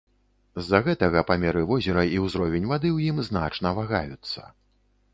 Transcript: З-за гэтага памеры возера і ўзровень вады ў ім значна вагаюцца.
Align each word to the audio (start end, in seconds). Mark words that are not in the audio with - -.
З-за 0.61 0.79
гэтага 0.87 1.23
памеры 1.31 1.61
возера 1.73 2.07
і 2.15 2.19
ўзровень 2.25 2.69
вады 2.75 2.89
ў 2.95 2.99
ім 3.15 3.23
значна 3.31 3.79
вагаюцца. 3.83 4.53